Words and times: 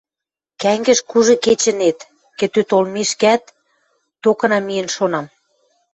Кӓнгӹж 0.61 0.99
кужы 1.09 1.35
кечынет, 1.45 1.97
кӹтӧ 2.39 2.61
толмешкат, 2.69 3.43
токына 4.21 4.59
миэн 4.67 4.87
шонам. 4.95 5.25